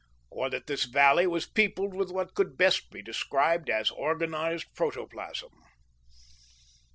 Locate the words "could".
2.33-2.57